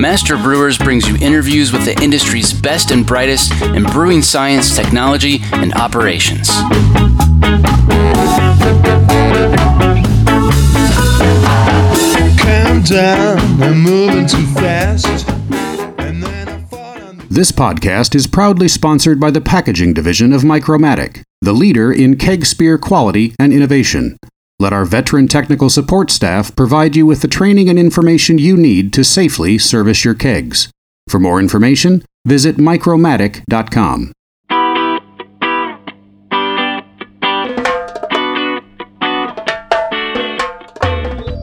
[0.00, 5.40] Master Brewers brings you interviews with the industry's best and brightest in brewing science, technology,
[5.52, 6.48] and operations.
[12.38, 15.26] Calm down, I'm moving too fast.
[17.28, 22.46] This podcast is proudly sponsored by the packaging division of Micromatic, the leader in keg
[22.46, 24.16] spear quality and innovation.
[24.60, 28.92] Let our veteran technical support staff provide you with the training and information you need
[28.94, 30.68] to safely service your kegs.
[31.08, 34.12] For more information, visit micromatic.com.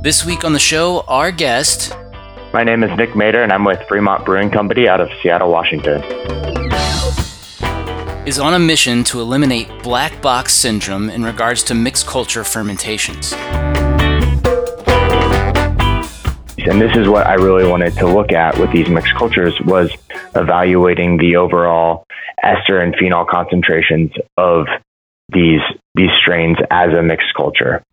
[0.04, 1.96] This week on the show, our guest
[2.56, 6.02] my name is Nick Mater, and I'm with Fremont Brewing Company out of Seattle, Washington.
[8.26, 13.34] Is on a mission to eliminate black box syndrome in regards to mixed culture fermentations.
[16.58, 19.92] And this is what I really wanted to look at with these mixed cultures was
[20.36, 22.08] evaluating the overall
[22.42, 24.66] ester and phenol concentrations of
[25.32, 25.62] these
[25.94, 27.84] these strains as a mixed culture.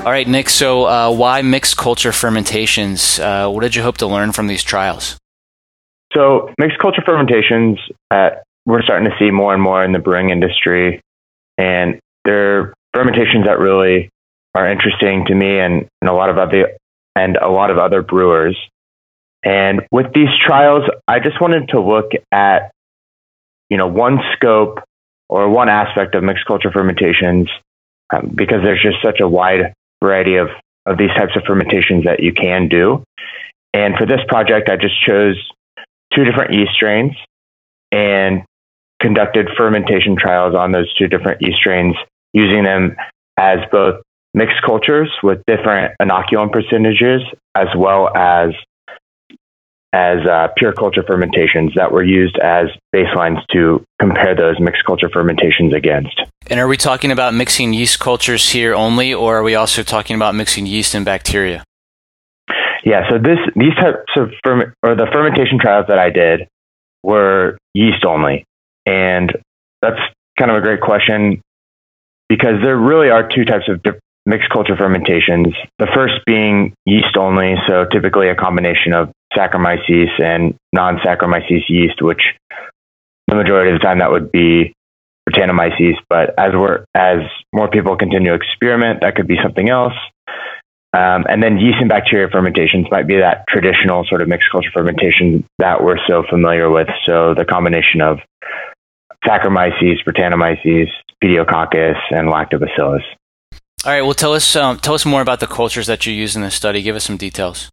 [0.00, 0.48] All right, Nick.
[0.48, 3.20] So, uh, why mixed culture fermentations?
[3.20, 5.16] Uh, what did you hope to learn from these trials?
[6.14, 7.78] So, mixed culture fermentations,
[8.10, 8.30] uh,
[8.66, 11.00] we're starting to see more and more in the brewing industry,
[11.58, 14.10] and they're fermentations that really
[14.54, 16.72] are interesting to me and, and a lot of other
[17.16, 18.56] and a lot of other brewers.
[19.44, 22.70] And with these trials, I just wanted to look at,
[23.68, 24.80] you know, one scope
[25.28, 27.48] or one aspect of mixed culture fermentations
[28.14, 30.48] um, because there's just such a wide variety of,
[30.86, 33.02] of these types of fermentations that you can do.
[33.74, 35.36] And for this project, I just chose
[36.14, 37.12] two different yeast strains
[37.90, 38.42] and
[39.00, 41.96] conducted fermentation trials on those two different yeast strains,
[42.32, 42.96] using them
[43.38, 44.00] as both
[44.34, 47.22] mixed cultures with different inoculum percentages,
[47.54, 48.50] as well as
[49.94, 55.10] as uh, pure culture fermentations that were used as baselines to compare those mixed culture
[55.12, 56.18] fermentations against.
[56.46, 60.16] And are we talking about mixing yeast cultures here only, or are we also talking
[60.16, 61.62] about mixing yeast and bacteria?
[62.84, 66.48] Yeah, so this these types of ferment or the fermentation trials that I did
[67.02, 68.44] were yeast only,
[68.86, 69.32] and
[69.80, 70.00] that's
[70.38, 71.40] kind of a great question
[72.28, 73.80] because there really are two types of
[74.26, 75.48] mixed culture fermentations.
[75.78, 82.22] The first being yeast only, so typically a combination of Saccharomyces and non-Saccharomyces yeast, which
[83.28, 84.72] the majority of the time that would be
[85.28, 85.94] Brettanomyces.
[86.08, 87.20] But as we're as
[87.52, 89.94] more people continue to experiment, that could be something else.
[90.94, 94.70] Um, and then yeast and bacteria fermentations might be that traditional sort of mixed culture
[94.74, 96.88] fermentation that we're so familiar with.
[97.06, 98.18] So the combination of
[99.24, 100.88] Saccharomyces, Brettanomyces,
[101.22, 103.02] Pediococcus, and Lactobacillus.
[103.84, 104.02] All right.
[104.02, 106.54] Well, tell us um, tell us more about the cultures that you used in this
[106.54, 106.82] study.
[106.82, 107.70] Give us some details.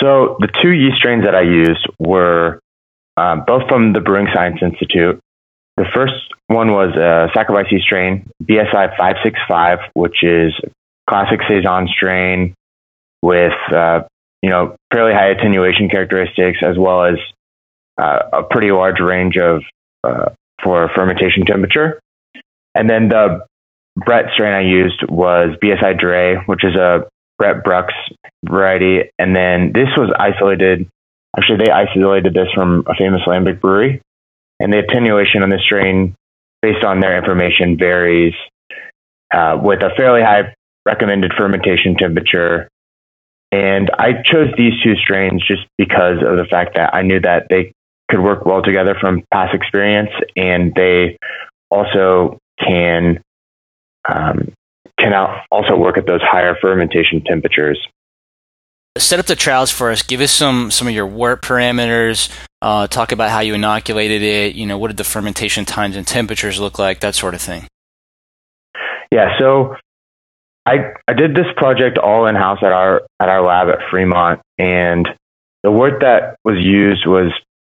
[0.00, 2.60] So the two yeast strains that I used were
[3.16, 5.20] uh, both from the Brewing Science Institute.
[5.76, 6.14] The first
[6.46, 10.54] one was a Saccharomyces strain, BSI 565, which is
[11.08, 12.54] classic saison strain
[13.22, 14.00] with uh,
[14.42, 17.16] you know fairly high attenuation characteristics as well as
[18.00, 19.62] uh, a pretty large range of
[20.04, 20.30] uh,
[20.62, 22.00] for fermentation temperature.
[22.74, 23.44] And then the
[23.96, 27.08] Brett strain I used was BSI Drie, which is a
[27.38, 27.88] Brett Brux
[28.44, 29.10] variety.
[29.18, 30.88] And then this was isolated.
[31.36, 34.00] Actually, they isolated this from a famous lambic brewery.
[34.60, 36.14] And the attenuation on this strain,
[36.62, 38.34] based on their information, varies
[39.34, 40.54] uh, with a fairly high
[40.86, 42.68] recommended fermentation temperature.
[43.50, 47.46] And I chose these two strains just because of the fact that I knew that
[47.50, 47.72] they
[48.10, 51.18] could work well together from past experience and they
[51.70, 53.22] also can
[54.08, 54.52] um,
[54.98, 55.12] can
[55.50, 57.78] also work at those higher fermentation temperatures.
[58.98, 60.02] Set up the trials for us.
[60.02, 62.30] Give us some some of your wort parameters.
[62.60, 64.54] Uh, talk about how you inoculated it.
[64.54, 67.00] You know, what did the fermentation times and temperatures look like?
[67.00, 67.66] That sort of thing.
[69.10, 69.38] Yeah.
[69.38, 69.76] So
[70.64, 74.40] I I did this project all in house at our at our lab at Fremont,
[74.58, 75.08] and
[75.62, 77.32] the wort that was used was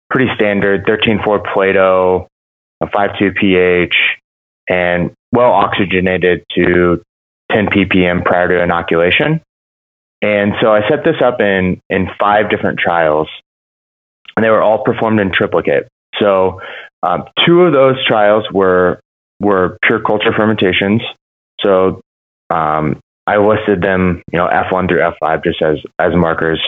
[0.10, 2.28] pretty standard: 13.4 Plato,
[2.82, 3.96] a five two pH,
[4.70, 7.02] and well oxygenated to
[7.52, 9.42] 10 ppm prior to inoculation.
[10.22, 13.28] And so I set this up in, in five different trials,
[14.36, 15.88] and they were all performed in triplicate.
[16.20, 16.62] So
[17.04, 19.00] um, two of those trials were
[19.40, 21.02] were pure culture fermentations.
[21.64, 22.02] So
[22.50, 26.62] um, I listed them, you know, F1 through F5 just as as markers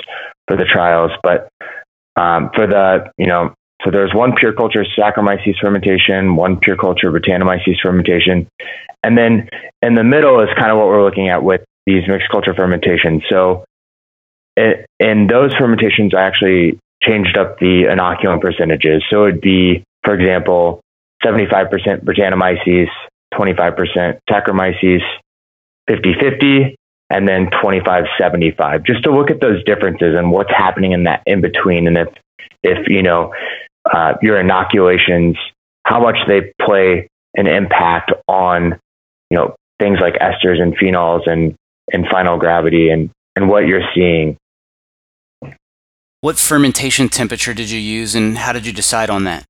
[0.47, 1.11] for the trials.
[1.23, 1.47] But
[2.15, 3.53] um, for the, you know,
[3.83, 8.47] so there's one pure culture Saccharomyces fermentation, one pure culture Brettanomyces fermentation,
[9.03, 9.49] and then
[9.81, 13.23] in the middle is kind of what we're looking at with these mixed culture fermentations.
[13.29, 13.63] So
[14.57, 19.01] it, in those fermentations, I actually changed up the inoculant percentages.
[19.09, 20.81] So it'd be, for example,
[21.23, 22.87] 75% Brettanomyces,
[23.33, 24.99] 25% Saccharomyces,
[25.89, 26.75] 50-50,
[27.09, 31.41] and then 25-75, just to look at those differences and what's happening in that in
[31.41, 31.87] between.
[31.87, 32.07] And if,
[32.63, 33.33] if you know,
[33.91, 35.35] uh, your inoculations,
[35.83, 38.79] how much they play an impact on,
[39.29, 41.55] you know, things like esters and phenols and,
[41.91, 44.37] and final gravity and, and what you're seeing.
[46.21, 49.45] What fermentation temperature did you use and how did you decide on that?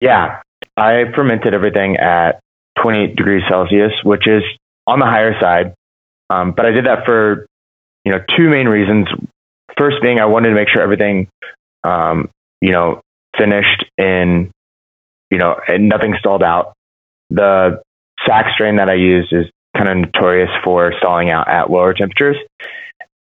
[0.00, 0.42] Yeah,
[0.76, 2.40] I fermented everything at
[2.82, 4.42] 28 degrees Celsius, which is
[4.90, 5.74] on the higher side.
[6.28, 7.46] Um, but I did that for
[8.04, 9.06] you know two main reasons.
[9.78, 11.28] First being I wanted to make sure everything
[11.84, 12.28] um,
[12.60, 13.00] you know
[13.38, 14.50] finished in
[15.30, 16.74] you know and nothing stalled out.
[17.30, 17.80] The
[18.26, 19.46] sac strain that I used is
[19.76, 22.36] kind of notorious for stalling out at lower temperatures.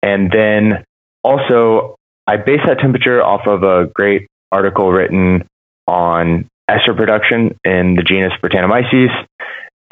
[0.03, 0.85] And then
[1.23, 1.97] also
[2.27, 5.47] I base that temperature off of a great article written
[5.87, 9.09] on ester production in the genus Brettanomyces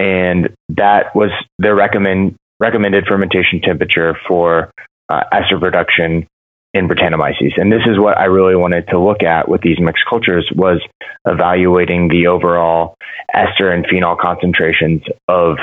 [0.02, 4.72] and that was their recommend recommended fermentation temperature for
[5.08, 6.26] uh, ester production
[6.74, 7.52] in Brettanomyces.
[7.56, 10.80] And this is what I really wanted to look at with these mixed cultures was
[11.26, 12.94] evaluating the overall
[13.32, 15.58] ester and phenol concentrations of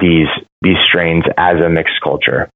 [0.00, 0.28] these
[0.62, 2.50] these strains as a mixed culture.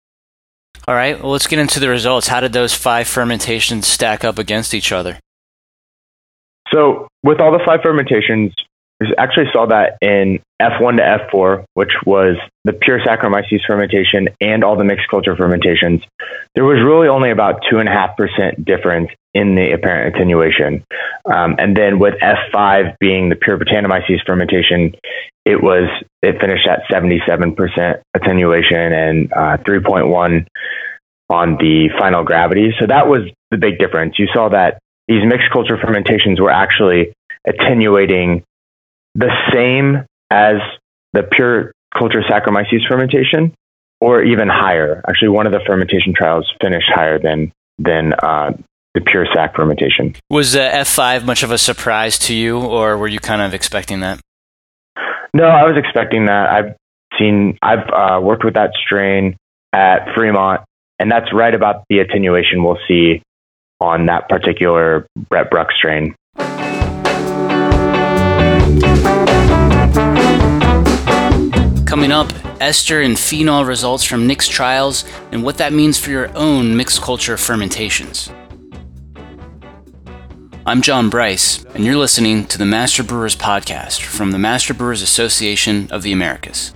[0.89, 2.27] All right, well, let's get into the results.
[2.27, 5.21] How did those five fermentations stack up against each other?
[6.73, 8.53] So, with all the five fermentations,
[9.19, 14.77] actually saw that in F1 to F4, which was the pure Saccharomyces fermentation and all
[14.77, 16.03] the mixed culture fermentations.
[16.55, 20.85] There was really only about 2.5% difference in the apparent attenuation.
[21.25, 24.95] Um, and then with F5 being the pure Brettanomyces fermentation,
[25.45, 25.89] it was
[26.23, 30.47] it finished at 77% attenuation and uh, 3.1
[31.31, 32.73] on the final gravity.
[32.79, 34.19] So that was the big difference.
[34.19, 34.79] You saw that
[35.09, 37.13] these mixed culture fermentations were actually
[37.47, 38.45] attenuating
[39.15, 40.57] the same as
[41.13, 43.55] the pure culture Saccharomyces fermentation,
[44.01, 45.01] or even higher.
[45.09, 48.53] Actually, one of the fermentation trials finished higher than than uh,
[48.95, 50.15] the pure sac fermentation.
[50.31, 54.01] Was uh, F5 much of a surprise to you, or were you kind of expecting
[54.01, 54.21] that?
[55.35, 56.49] No, I was expecting that.
[56.51, 56.77] I've
[57.19, 59.37] seen, I've uh, worked with that strain
[59.73, 60.63] at Fremont,
[60.99, 63.23] and that's right about the attenuation we'll see
[63.81, 66.15] on that particular Brett Brux strain.
[71.93, 76.35] Coming up, ester and phenol results from Nick's trials and what that means for your
[76.35, 78.31] own mixed culture fermentations.
[80.65, 85.03] I'm John Bryce, and you're listening to the Master Brewers Podcast from the Master Brewers
[85.03, 86.73] Association of the Americas.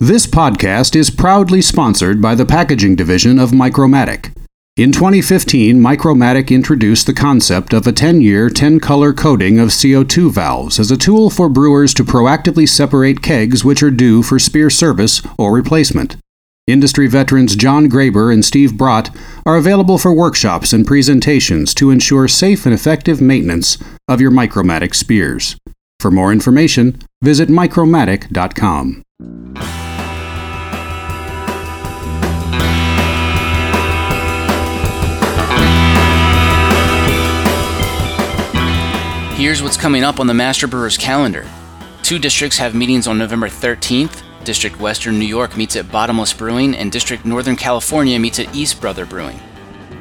[0.00, 4.34] This podcast is proudly sponsored by the packaging division of Micromatic.
[4.78, 10.30] In 2015, Micromatic introduced the concept of a 10 year, 10 color coating of CO2
[10.30, 14.70] valves as a tool for brewers to proactively separate kegs which are due for spear
[14.70, 16.14] service or replacement.
[16.68, 19.10] Industry veterans John Graber and Steve Brott
[19.44, 24.94] are available for workshops and presentations to ensure safe and effective maintenance of your Micromatic
[24.94, 25.56] spears.
[25.98, 29.02] For more information, visit micromatic.com.
[39.38, 41.46] Here's what's coming up on the Master Brewers calendar.
[42.02, 44.20] Two districts have meetings on November 13th.
[44.42, 48.80] District Western New York meets at Bottomless Brewing, and District Northern California meets at East
[48.80, 49.38] Brother Brewing.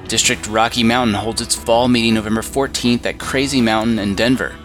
[0.07, 4.55] District Rocky Mountain holds its fall meeting November 14th at Crazy Mountain in Denver.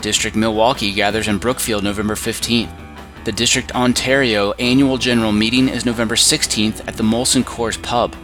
[0.00, 2.76] District Milwaukee gathers in Brookfield November 15th.
[3.24, 8.16] The District Ontario annual general meeting is November 16th at the Molson Coors Pub.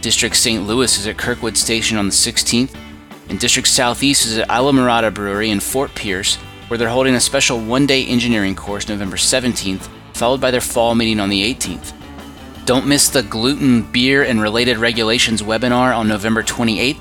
[0.00, 0.64] District St.
[0.64, 2.72] Louis is at Kirkwood Station on the 16th,
[3.30, 6.36] and District Southeast is at Islamorada Brewery in Fort Pierce,
[6.68, 10.94] where they're holding a special one day engineering course November 17th, followed by their fall
[10.94, 11.94] meeting on the 18th.
[12.66, 17.00] Don't miss the Gluten, Beer, and Related Regulations webinar on November 28th,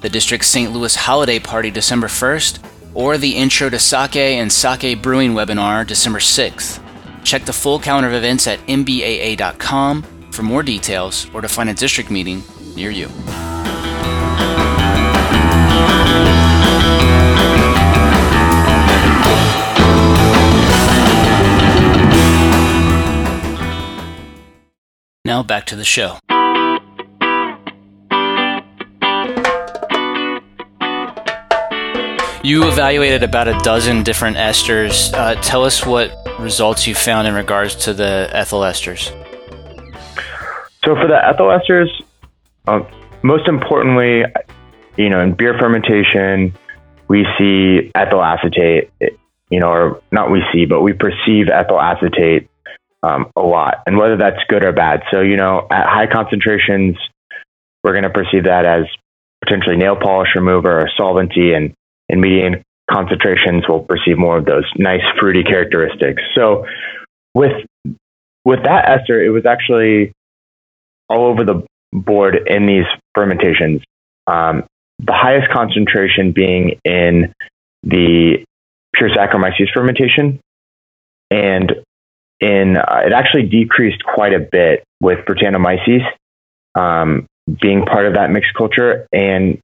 [0.00, 0.70] the District St.
[0.72, 6.18] Louis Holiday Party December 1st, or the Intro to Sake and Sake Brewing webinar December
[6.18, 6.82] 6th.
[7.24, 11.74] Check the full calendar of events at mbaa.com for more details or to find a
[11.74, 12.42] district meeting
[12.74, 13.08] near you.
[25.24, 26.18] Now back to the show.
[32.42, 35.12] You evaluated about a dozen different esters.
[35.14, 36.10] Uh, tell us what
[36.40, 39.10] results you found in regards to the ethyl esters.
[40.84, 41.88] So, for the ethyl esters,
[42.66, 42.80] uh,
[43.22, 44.24] most importantly,
[44.96, 46.56] you know, in beer fermentation,
[47.08, 48.90] we see ethyl acetate.
[49.50, 52.48] You know, or not we see, but we perceive ethyl acetate
[53.02, 55.02] um, a lot, and whether that's good or bad.
[55.10, 56.96] So you know, at high concentrations,
[57.82, 58.84] we're going to perceive that as
[59.42, 61.74] potentially nail polish remover or solvency, and
[62.08, 66.22] in medium concentrations, we'll perceive more of those nice fruity characteristics.
[66.34, 66.66] So
[67.34, 67.52] with
[68.44, 70.12] with that ester, it was actually
[71.08, 73.82] all over the board in these fermentations.
[74.26, 74.64] Um,
[75.06, 77.32] the highest concentration being in
[77.82, 78.44] the
[78.94, 80.40] pure Saccharomyces fermentation,
[81.30, 81.72] and
[82.40, 86.02] in uh, it actually decreased quite a bit with Brettanomyces
[86.74, 87.26] um,
[87.60, 89.58] being part of that mixed culture, and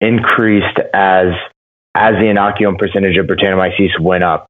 [0.00, 1.28] increased as
[1.94, 4.46] as the inoculum percentage of Brettanomyces went up.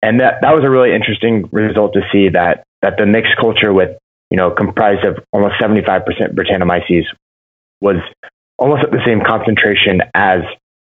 [0.00, 3.72] And that, that was a really interesting result to see that that the mixed culture
[3.72, 3.98] with,
[4.30, 6.04] you know, comprised of almost 75%
[6.34, 7.04] Brettanomyces
[7.80, 7.96] was
[8.58, 10.40] almost at the same concentration as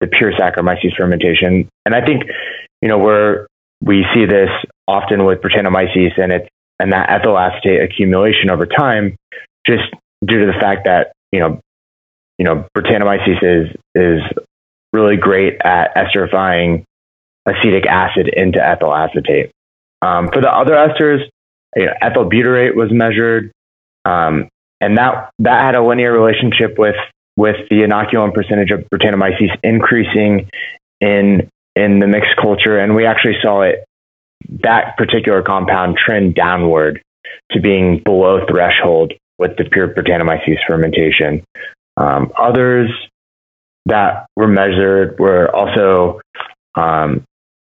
[0.01, 1.69] the pure Saccharomyces fermentation.
[1.85, 2.23] And I think,
[2.81, 3.47] you know, where
[3.81, 4.49] we see this
[4.88, 6.47] often with Brettanomyces and it's
[6.81, 9.15] and that ethyl acetate accumulation over time,
[9.67, 9.83] just
[10.25, 11.59] due to the fact that, you know,
[12.38, 14.21] you know, Brettanomyces is is
[14.93, 16.83] really great at esterifying
[17.45, 19.51] acetic acid into ethyl acetate.
[20.01, 21.19] Um, for the other esters,
[21.75, 23.51] you know, ethyl butyrate was measured,
[24.05, 24.47] um,
[24.79, 26.95] and that that had a linear relationship with
[27.39, 30.50] with the inoculum percentage of Brettanomyces increasing
[31.00, 33.86] in in the mixed culture, and we actually saw it
[34.63, 37.01] that particular compound trend downward
[37.51, 41.46] to being below threshold with the pure Brettanomyces fermentation.
[41.96, 42.91] Um, others
[43.86, 46.19] that were measured were also
[46.75, 47.24] um,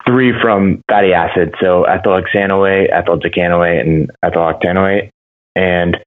[0.08, 5.10] three from fatty acids, so ethyl hexanoate, ethyl decanoate, and ethyl octanoate.
[5.56, 5.98] And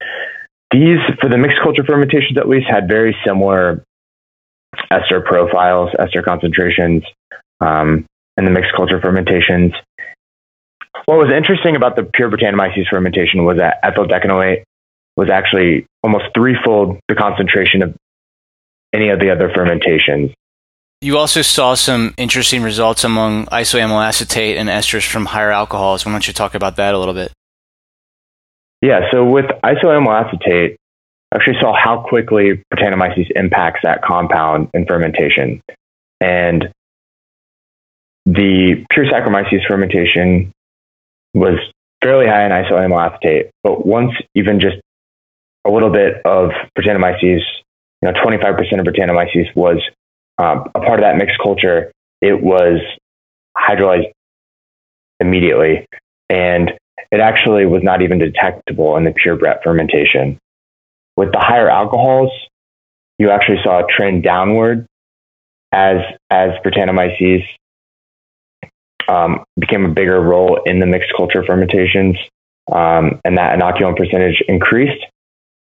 [0.71, 3.83] these, for the mixed culture fermentations at least, had very similar
[4.91, 7.03] ester profiles, ester concentrations,
[7.59, 8.05] um,
[8.37, 9.73] in the mixed culture fermentations.
[11.05, 14.63] What was interesting about the pure Brettanomyces fermentation was that ethyl decanoate
[15.17, 17.95] was actually almost threefold the concentration of
[18.93, 20.31] any of the other fermentations.
[21.01, 26.05] You also saw some interesting results among isoamyl acetate and esters from higher alcohols.
[26.05, 27.31] Why don't you talk about that a little bit?
[28.81, 30.77] Yeah, so with isoamyl acetate,
[31.31, 35.61] I actually saw how quickly Brettanomyces impacts that compound in fermentation.
[36.21, 36.69] And
[38.25, 40.51] the pure Saccharomyces fermentation
[41.33, 41.59] was
[42.03, 44.77] fairly high in isoamyl acetate, but once even just
[45.65, 47.41] a little bit of Brettanomyces
[48.01, 49.81] you know, 25% of Brettanomyces was
[50.37, 51.91] um, a part of that mixed culture.
[52.21, 52.79] It was
[53.57, 54.11] hydrolyzed
[55.19, 55.85] immediately,
[56.29, 56.71] and
[57.11, 60.37] it actually was not even detectable in the pure Brett fermentation.
[61.17, 62.31] With the higher alcohols,
[63.17, 64.85] you actually saw a trend downward
[65.71, 65.97] as
[66.29, 67.43] as Brettanomyces
[69.07, 72.17] um, became a bigger role in the mixed culture fermentations,
[72.71, 75.03] um, and that inoculum percentage increased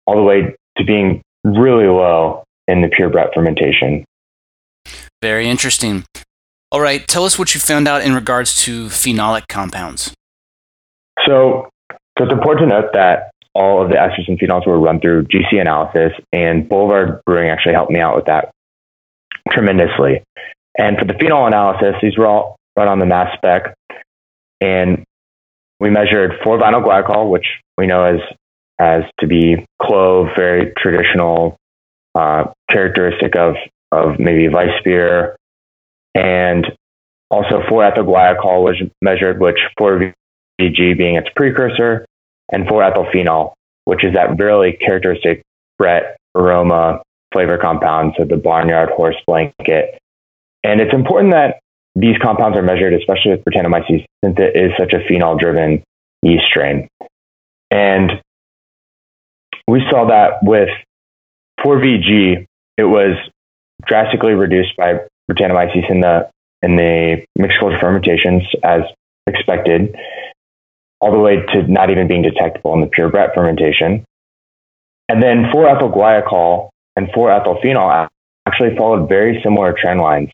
[0.07, 4.05] all the way to being really low in the pure Brett fermentation.
[5.23, 6.05] Very interesting.
[6.73, 10.13] All right, tell us what you found out in regards to phenolic compounds.
[11.25, 11.69] So,
[12.19, 15.25] so it's important to note that all of the esters and phenols were run through
[15.25, 18.51] GC analysis, and Boulevard Brewing actually helped me out with that
[19.51, 20.23] tremendously.
[20.79, 23.75] And for the phenol analysis, these were all run on the mass spec,
[24.61, 25.05] and
[25.81, 27.47] we measured 4-vinyl guaiacol, which
[27.79, 28.21] we know as
[28.79, 31.57] as to be clove, very traditional
[32.15, 33.55] uh, characteristic of,
[33.91, 35.37] of maybe Weiss beer.
[36.15, 36.67] And
[37.31, 39.59] also 4-ethyl guaiacol was measured, which
[40.61, 42.07] 4-VG being its precursor,
[42.51, 43.53] and 4-ethylphenol,
[43.85, 45.43] which is that really characteristic
[45.79, 49.99] Brett aroma flavor compound, so the barnyard horse blanket.
[50.63, 51.59] And it's important that
[51.95, 55.83] these compounds are measured, especially with Brettanomyces, since it is such a phenol driven
[56.23, 56.89] yeast strain.
[57.71, 58.23] And
[59.67, 60.69] we saw that with
[61.61, 62.47] 4VG,
[62.77, 63.17] it was
[63.87, 66.31] drastically reduced by Brettanomyces in the
[66.63, 68.83] in the mixed culture fermentations as
[69.27, 69.95] expected,
[71.01, 74.05] all the way to not even being detectable in the pure Brett fermentation.
[75.09, 78.09] And then 4-ethyl guaiacol and 4-ethyl phenol
[78.47, 80.31] actually followed very similar trend lines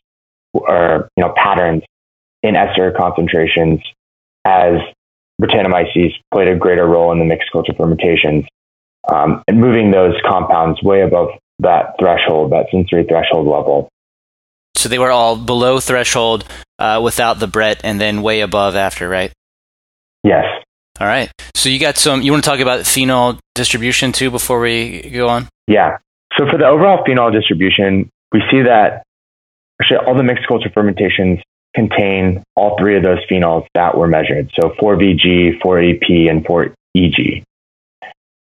[0.53, 1.83] or you know patterns
[2.41, 3.81] in ester concentrations
[4.45, 4.73] as
[5.41, 8.45] Brettanomyces played a greater role in the mixed culture fermentations.
[9.11, 11.29] um, and moving those compounds way above
[11.59, 13.89] that threshold, that sensory threshold level.
[14.77, 16.45] So they were all below threshold
[16.79, 19.33] uh, without the Brett, and then way above after, right?
[20.23, 20.45] Yes.
[20.99, 21.31] All right.
[21.55, 22.21] So you got some.
[22.21, 25.47] You want to talk about phenol distribution too before we go on?
[25.67, 25.97] Yeah.
[26.37, 29.03] So for the overall phenol distribution, we see that
[29.81, 31.39] actually all the mixed culture fermentations
[31.75, 34.51] contain all three of those phenols that were measured.
[34.59, 37.43] So 4VG, 4EP, and 4EG.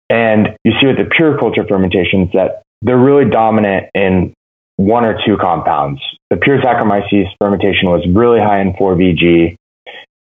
[0.09, 4.33] And you see with the pure culture fermentations that they're really dominant in
[4.77, 6.01] one or two compounds.
[6.29, 9.55] The pure Saccharomyces fermentation was really high in 4VG,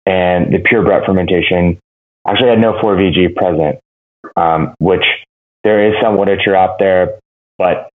[0.06, 1.80] and the pure Brett fermentation
[2.28, 3.80] actually had no 4VG present,
[4.36, 5.06] um, which
[5.64, 7.20] there is some literature out there,
[7.58, 7.90] but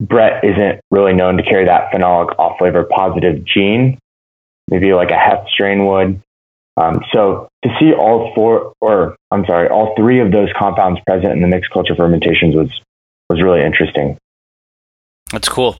[0.00, 3.98] Brett isn't really known to carry that phenolic off flavor positive gene,
[4.68, 6.22] maybe like a heft strain would.
[6.76, 11.32] Um, so to see all four, or I'm sorry, all three of those compounds present
[11.32, 12.68] in the mixed culture fermentations was
[13.30, 14.18] was really interesting.
[15.32, 15.76] That's cool.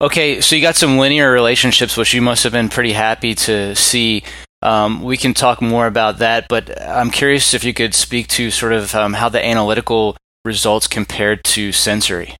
[0.00, 3.74] Okay, so you got some linear relationships, which you must have been pretty happy to
[3.74, 4.22] see.
[4.62, 8.50] Um, we can talk more about that, but I'm curious if you could speak to
[8.50, 12.36] sort of um, how the analytical results compared to sensory.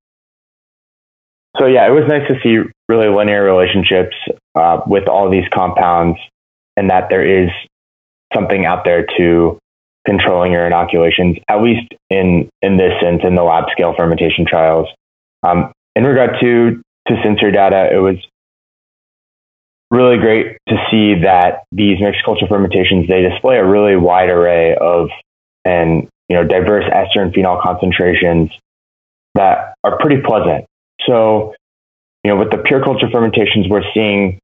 [1.58, 4.14] So yeah, it was nice to see really linear relationships
[4.54, 6.18] uh, with all these compounds,
[6.76, 7.50] and that there is
[8.34, 9.58] something out there to
[10.06, 14.88] controlling your inoculations, at least in in this sense in the lab scale fermentation trials.
[15.42, 18.16] Um, in regard to to sensory data, it was
[19.90, 24.76] really great to see that these mixed culture fermentations they display a really wide array
[24.76, 25.09] of
[25.64, 28.50] and you know diverse ester and phenol concentrations
[29.35, 30.64] that are pretty pleasant.
[31.06, 31.54] So,
[32.25, 34.38] you know, with the pure culture fermentations, we're seeing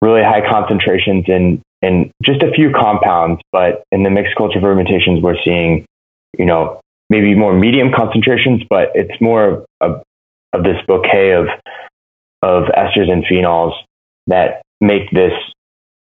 [0.00, 5.22] really high concentrations in in just a few compounds, but in the mixed culture fermentations,
[5.22, 5.86] we're seeing,
[6.38, 10.02] you know, maybe more medium concentrations, but it's more of,
[10.52, 11.46] of this bouquet of
[12.42, 13.72] of esters and phenols
[14.30, 15.32] that make this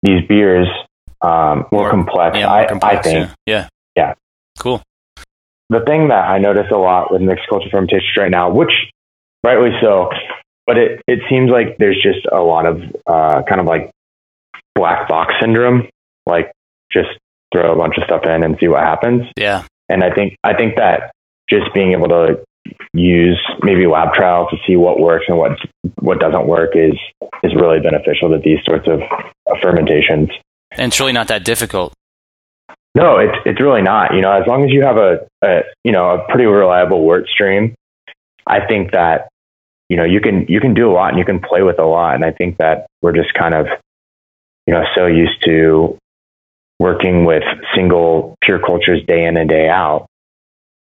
[0.04, 0.68] these beers
[1.22, 2.38] um, more, more, complex.
[2.38, 3.30] Yeah, more I, complex, I think.
[3.46, 3.54] Yeah.
[3.56, 3.68] yeah.
[3.96, 4.14] Yeah.
[4.60, 4.82] Cool.
[5.70, 8.72] The thing that I notice a lot with mixed culture fermentations right now, which
[9.44, 10.10] rightly so,
[10.68, 13.92] but it, it seems like there's just a lot of uh, kind of like
[14.76, 15.88] black box syndrome,
[16.28, 16.52] like
[16.92, 17.10] just
[17.52, 19.24] throw a bunch of stuff in and see what happens.
[19.38, 19.64] Yeah.
[19.90, 21.12] And I think I think that
[21.50, 22.44] just being able to
[22.94, 25.52] use maybe lab trials to see what works and what
[26.00, 26.94] what doesn't work is
[27.44, 29.02] is really beneficial to these sorts of
[29.62, 30.30] fermentations.
[30.72, 31.94] And it's really not that difficult.
[32.96, 34.14] No, it's it's really not.
[34.14, 37.28] You know, as long as you have a, a you know a pretty reliable wort
[37.28, 37.76] stream,
[38.48, 39.28] I think that
[39.90, 41.86] you know you can you can do a lot and you can play with a
[41.86, 42.16] lot.
[42.16, 43.68] And I think that we're just kind of
[44.66, 45.98] you know so used to
[46.80, 47.44] working with
[47.76, 50.08] single pure cultures day in and day out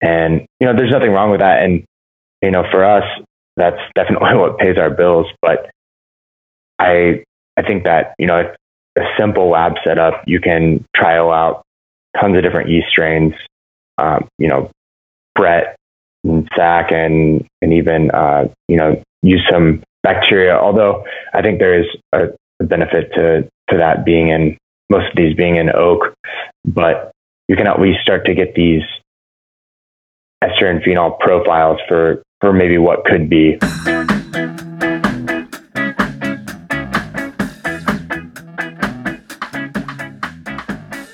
[0.04, 1.62] and, you know, there's nothing wrong with that.
[1.62, 1.82] And,
[2.42, 3.04] you know, for us,
[3.56, 5.26] that's definitely what pays our bills.
[5.40, 5.70] But
[6.78, 7.24] I,
[7.56, 8.52] I think that, you know,
[8.96, 11.62] a simple lab setup, you can trial out
[12.20, 13.32] tons of different yeast strains,
[13.96, 14.70] um, you know,
[15.34, 15.76] Brett
[16.22, 20.54] and Sac and, and even, uh, you know, use some bacteria.
[20.54, 22.26] Although I think there is a,
[22.60, 24.58] a benefit to, to that being in
[24.90, 26.14] most of these being in oak,
[26.64, 27.10] but
[27.48, 28.82] you can at least start to get these
[30.44, 33.59] ester and phenol profiles for, for maybe what could be.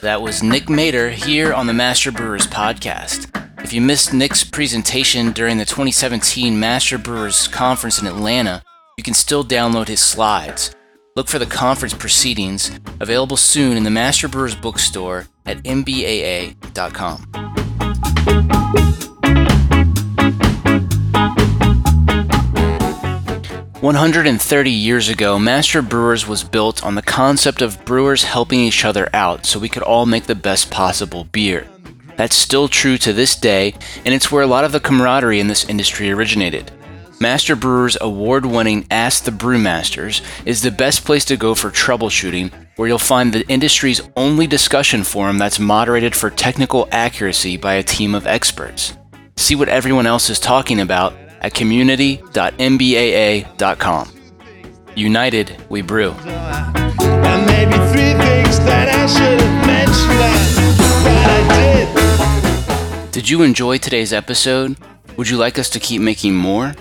[0.03, 3.29] That was Nick Mater here on the Master Brewers podcast.
[3.63, 8.63] If you missed Nick's presentation during the 2017 Master Brewers Conference in Atlanta,
[8.97, 10.75] you can still download his slides.
[11.17, 17.60] Look for the conference proceedings, available soon in the Master Brewers bookstore at mbaa.com.
[23.81, 29.09] 130 years ago, Master Brewers was built on the concept of brewers helping each other
[29.15, 31.67] out so we could all make the best possible beer.
[32.19, 33.73] That's still true to this day,
[34.05, 36.71] and it's where a lot of the camaraderie in this industry originated.
[37.21, 42.53] Master Brewers' award winning Ask the Brewmasters is the best place to go for troubleshooting,
[42.77, 47.83] where you'll find the industry's only discussion forum that's moderated for technical accuracy by a
[47.83, 48.93] team of experts.
[49.39, 54.13] See what everyone else is talking about at community.mbaa.com.
[54.97, 56.15] United, we brew.
[63.13, 64.77] Did you enjoy today's episode?
[65.17, 66.75] Would you like us to keep making more?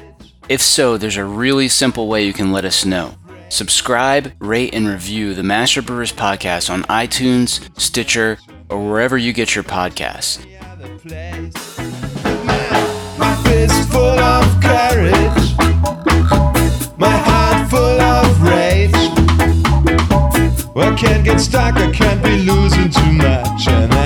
[0.48, 3.16] If so, there's a really simple way you can let us know.
[3.50, 8.38] Subscribe, rate, and review the Master Brewers podcast on iTunes, Stitcher,
[8.70, 10.46] or wherever you get your podcasts
[14.10, 15.56] full of courage,
[16.98, 18.92] my heart full of rage.
[20.76, 23.99] I can't get stuck, I can't be losing too much.